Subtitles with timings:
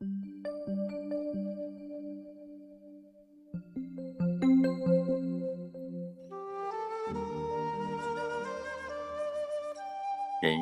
[0.00, 0.14] 人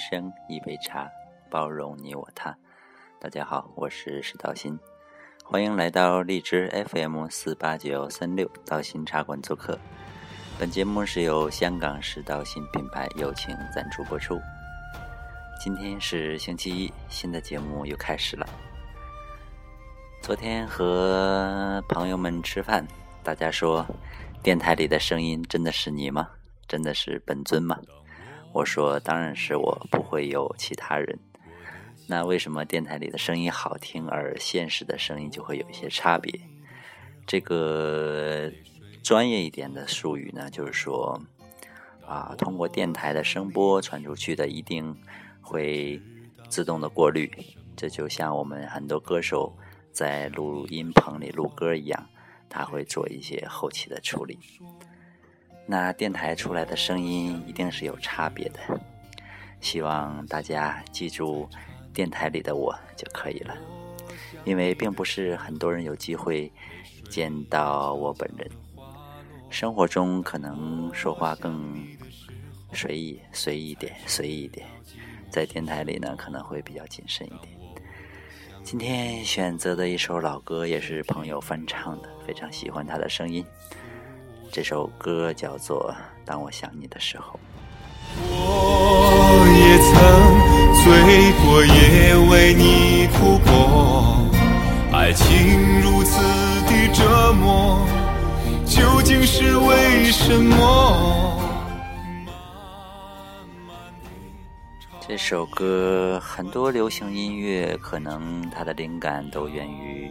[0.00, 1.08] 生一杯茶，
[1.48, 2.56] 包容你我他。
[3.20, 4.76] 大家好，我是石道新，
[5.44, 9.78] 欢迎来到荔枝 FM 四八九三六道新茶馆做客。
[10.58, 14.40] 本节目是由香港石道新品牌友情赞助播出。
[15.60, 18.44] 今天是星期一，新的节目又开始了。
[20.22, 22.86] 昨天和朋友们吃饭，
[23.22, 23.84] 大家说
[24.42, 26.28] 电台里的声音真的是你吗？
[26.68, 27.80] 真的是本尊吗？
[28.52, 31.18] 我说当然是我，不会有其他人。
[32.06, 36.38] 那为什么电台里的声音好听，而现实的声音就会有一些差别？
[37.26, 38.52] 这个
[39.02, 41.20] 专业一点的术语呢，就是说
[42.06, 44.94] 啊，通过电台的声波传出去的，一定
[45.40, 46.00] 会
[46.48, 47.30] 自动的过滤。
[47.74, 49.56] 这就像我们很多歌手
[49.92, 52.06] 在录音棚里录歌一样，
[52.48, 54.38] 他会做一些后期的处理。
[55.66, 58.58] 那电台出来的声音一定是有差别的，
[59.60, 61.48] 希望大家记住
[61.92, 63.56] 电台里的我就可以了，
[64.44, 66.52] 因为并不是很多人有机会
[67.08, 68.50] 见到我本人。
[69.48, 71.86] 生活中可能说话更
[72.72, 74.66] 随意、随意一点、随意一点，
[75.30, 77.59] 在电台里呢可能会比较谨慎一点。
[78.70, 83.44] 今天选择的一首老歌也是朋友翻唱的，非常喜欢他的声音。
[84.52, 85.92] 这首歌叫做
[86.24, 87.32] 《当我想你的时候》。
[88.30, 89.92] 我也曾
[90.84, 94.24] 醉过，也为你哭过，
[94.96, 95.26] 爱情
[95.82, 96.22] 如此
[96.66, 97.84] 的折磨，
[98.64, 100.79] 究竟是为什么？
[105.10, 110.08] 这首歌很多流行音乐可能它的灵感都源于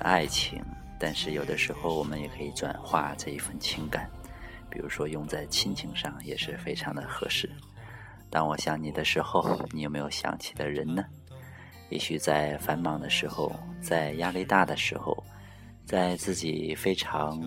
[0.00, 0.60] 爱情。
[0.98, 4.10] 但是有的时候，我们也可以转化这一份情感，
[4.68, 7.48] 比如说用在亲情上，也是非常的合适。
[8.28, 11.04] 当我想你的时候，你有没有想起的人呢？
[11.90, 15.16] 也许在繁忙的时候，在压力大的时候，
[15.84, 17.40] 在自己非常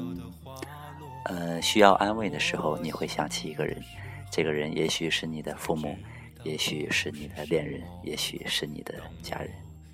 [1.25, 3.77] 呃需要安慰的时候，你会想起一个人。
[4.31, 5.93] 这个人也许是你的父母，
[6.43, 9.49] 也许是你的恋人，也许是你的家人。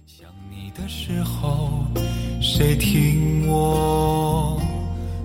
[0.05, 1.83] 想你的时候，
[2.39, 4.61] 谁听我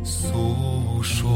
[0.03, 1.31] 诉说？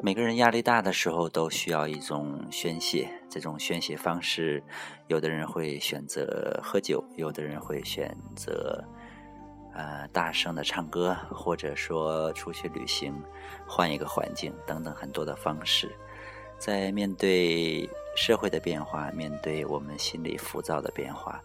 [0.00, 4.62] 每个人压力大的时候都需要一种宣泄，这种宣泄方式，
[5.08, 8.82] 有的人会选择喝酒，有的人会选择
[9.78, 13.14] 呃大声的唱歌，或者说出去旅行，
[13.64, 15.88] 换一个环境等等很多的方式。
[16.58, 21.40] 在面对社会的变化，面对我们心里浮躁的变化，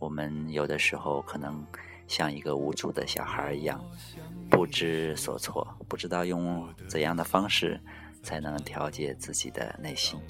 [0.00, 1.64] 我们有的时候可能
[2.08, 3.80] 像一个无助的小孩一样，
[4.50, 7.80] 不知所措，不知道用怎样的方式
[8.24, 10.20] 才能调节自己的内心。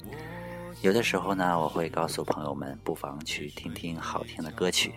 [0.81, 4.93] 有的时候呢，我会告诉朋友们，不妨去听听好听的歌曲，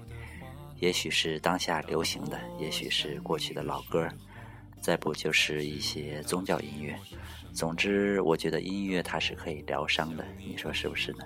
[0.82, 4.08] 也许是当下流行的，也许是过去的老歌，
[4.80, 6.98] 再不就是一些宗教音乐。
[7.54, 11.18] 总之，我觉得音乐它是可以疗伤的，你说是不是呢？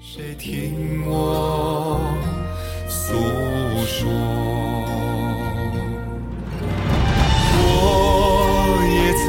[0.00, 2.00] 谁听我
[2.88, 3.12] 诉
[3.84, 4.10] 说？
[7.58, 9.28] 我也曾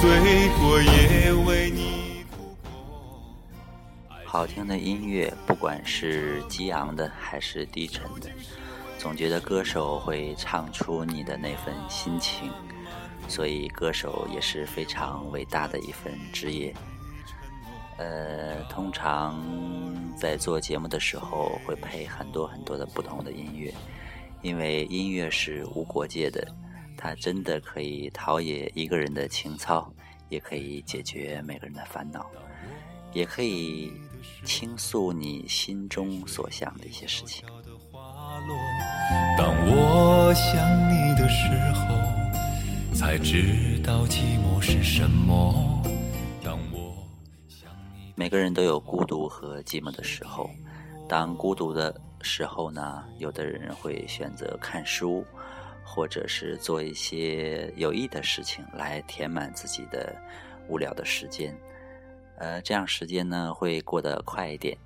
[0.00, 0.08] 醉
[0.60, 1.57] 过，也为你哭过。
[4.30, 8.28] 好听的音乐，不管是激昂的还是低沉的，
[8.98, 12.52] 总觉得歌手会唱出你的那份心情。
[13.26, 16.74] 所以，歌手也是非常伟大的一份职业。
[17.96, 19.42] 呃，通常
[20.14, 23.72] 在做节目的时候会配很多很多的不同的音乐，
[24.42, 26.46] 因为音乐是无国界的，
[26.98, 29.90] 它真的可以陶冶一个人的情操，
[30.28, 32.30] 也可以解决每个人的烦恼，
[33.14, 33.90] 也可以
[34.44, 37.46] 倾诉你心中所想的一些事情。
[39.36, 41.96] 当我想你的时候。
[42.94, 45.80] 才知道寂寞是什么。
[46.42, 46.96] 当我
[47.48, 50.50] 想你每个人都有孤独和寂寞的时候。
[51.08, 55.24] 当孤独的时候呢，有的人会选择看书，
[55.84, 60.12] 或者是做一些有益的事情来填满自己的
[60.66, 61.56] 无聊的时间。
[62.38, 64.78] 呃，这样时间呢会过得快一点。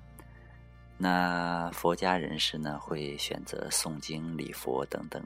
[0.97, 5.25] 那佛家人士呢会选择诵经、礼佛等等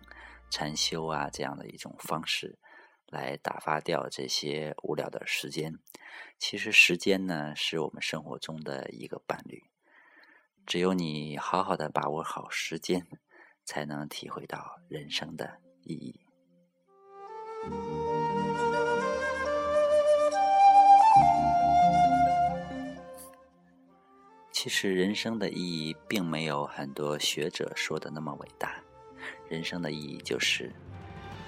[0.49, 2.57] 禅修啊这样的一种方式。
[3.09, 5.73] 来打发掉这些无聊的时间。
[6.37, 9.63] 其实时间呢，是我们生活中的一个伴侣。
[10.65, 13.07] 只有你好好的把握好时间，
[13.63, 16.19] 才能体会到人生的意义。
[24.59, 28.73] 其实人生的意义并没有很多学者说的那么伟大，
[29.47, 30.73] 人生的意义就是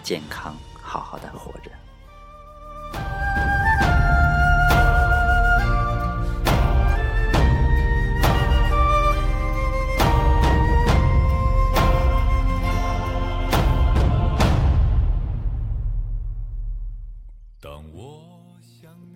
[0.04, 1.72] 健康，好好的活着。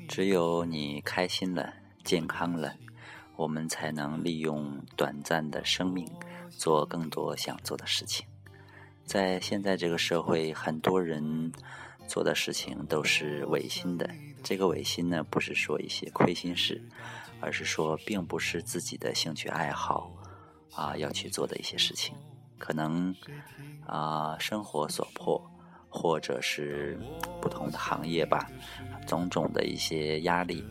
[0.07, 1.71] 只有你开心了，
[2.03, 2.73] 健康了。
[3.43, 6.09] 我们才能利用短暂的生命
[6.49, 8.25] 做更多想做的事情。
[9.05, 11.51] 在现在这个社会，很多人
[12.07, 14.09] 做的事情都是违心的。
[14.41, 16.81] 这个违心呢，不是说一些亏心事，
[17.41, 20.09] 而是说并不是自己的兴趣爱好
[20.73, 22.15] 啊要去做的一些事情。
[22.57, 23.13] 可能
[23.85, 25.51] 啊生活所迫，
[25.89, 26.97] 或者是
[27.41, 28.49] 不同的行业吧，
[29.05, 30.63] 种种的一些压力。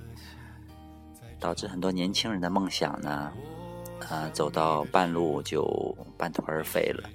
[1.43, 3.33] 导致很多年轻人的梦想呢，
[4.09, 5.67] 呃，走到半路就
[6.17, 7.11] 半途而废了。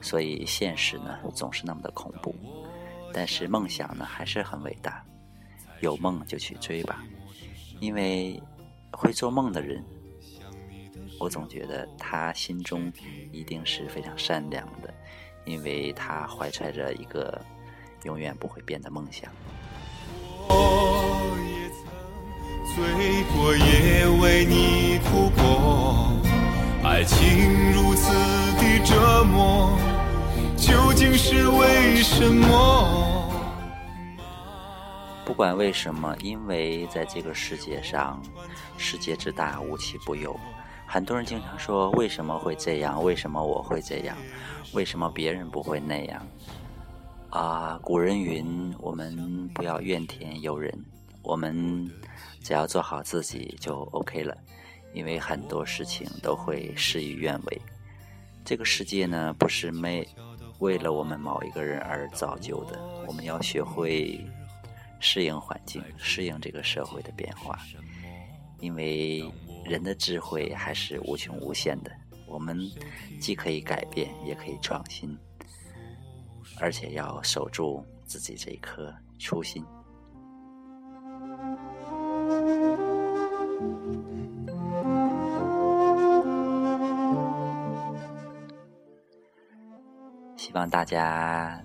[0.00, 2.34] 所以现实呢，总是那么的恐怖。
[3.12, 5.04] 但是梦想呢，还是很伟大。
[5.80, 7.04] 有梦就去追吧，
[7.80, 8.42] 因为
[8.90, 9.84] 会做梦的人，
[11.20, 12.90] 我总觉得他心中
[13.30, 14.94] 一定是非常善良的，
[15.44, 17.38] 因为他怀揣着一个
[18.04, 19.30] 永远不会变的梦想。
[22.74, 22.82] 醉
[23.32, 26.10] 过也为你哭过，
[26.82, 28.10] 爱情如此
[28.56, 29.78] 的折磨，
[30.56, 33.30] 究竟是为什么？
[35.24, 38.20] 不管为什么，因为在这个世界上，
[38.76, 40.36] 世界之大，无奇不有。
[40.84, 43.00] 很多人经常说：“为什么会这样？
[43.00, 44.16] 为什么我会这样？
[44.72, 46.20] 为什么别人不会那样？”
[47.30, 50.76] 啊，古人云：“我们不要怨天尤人。”
[51.24, 51.90] 我们
[52.42, 54.36] 只要做好自己就 OK 了，
[54.92, 57.60] 因为很多事情都会事与愿违。
[58.44, 60.06] 这个世界呢，不是没
[60.58, 62.78] 为了我们某一个人而造就的，
[63.08, 64.24] 我们要学会
[65.00, 67.58] 适应环境，适应这个社会的变化。
[68.60, 69.24] 因为
[69.64, 71.90] 人的智慧还是无穷无限的，
[72.26, 72.70] 我们
[73.18, 75.18] 既可以改变，也可以创新，
[76.58, 79.64] 而且要守住自己这一颗初心。
[90.44, 91.58] 希望大家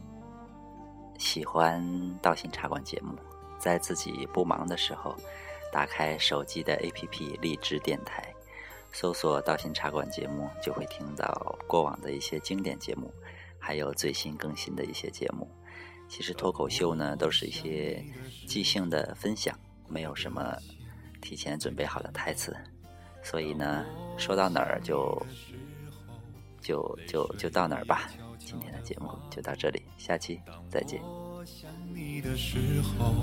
[1.18, 1.84] 喜欢
[2.22, 3.14] 《道心茶馆》节目，
[3.60, 5.14] 在自己不忙的时候，
[5.70, 8.34] 打开手机的 APP 荔枝电台，
[8.94, 13.14] 搜索《道心茶馆》节目，就会听到过往的一些经典节目，
[13.60, 15.46] 还有最新更新的一些节目。
[16.08, 18.02] 其实脱口秀呢，都是一些
[18.48, 19.60] 即兴的分享，
[19.90, 20.56] 没有什么
[21.20, 22.56] 提前准备好的台词，
[23.22, 23.86] 所以呢，
[24.18, 25.22] 说到哪儿就
[26.62, 28.10] 就就就到哪儿吧。
[28.50, 30.40] 今天的节目就到这里，下期
[30.72, 31.00] 再见。
[31.04, 33.14] 我想你的时候，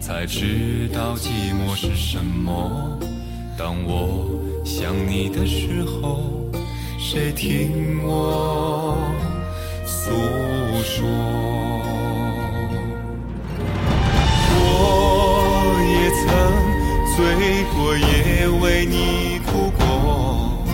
[0.00, 2.98] 才知道寂寞是什么。
[3.58, 6.22] 当我想你的时候，
[6.98, 8.96] 谁听我
[9.84, 10.10] 诉
[10.82, 11.06] 说？
[14.58, 14.64] 我
[15.84, 16.24] 也曾
[17.14, 20.64] 醉过，也为你哭过，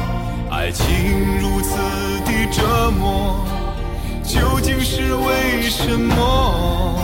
[0.52, 0.86] 爱情
[1.40, 1.76] 如此
[2.20, 3.44] 的折磨。
[4.32, 6.94] 究竟是为什么？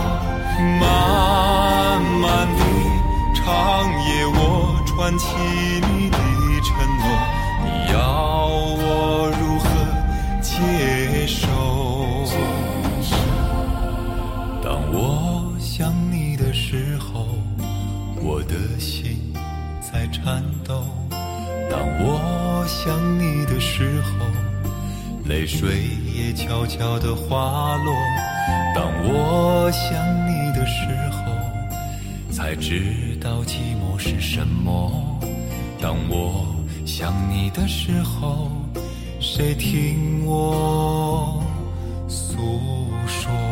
[0.80, 2.64] 漫漫的
[3.34, 3.44] 长
[4.06, 5.26] 夜，我穿起
[26.14, 27.94] 也悄悄地滑落。
[28.74, 29.96] 当我想
[30.26, 35.18] 你的时候，才知道寂寞是什么。
[35.80, 36.46] 当我
[36.86, 38.50] 想你的时候，
[39.20, 41.42] 谁听我
[42.08, 42.36] 诉
[43.06, 43.47] 说？